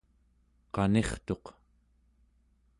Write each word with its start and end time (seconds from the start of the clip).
qanirtuq 0.73 1.45